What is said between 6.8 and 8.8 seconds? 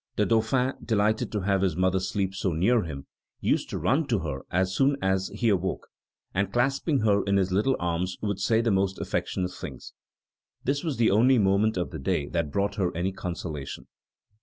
her in his little arms would say the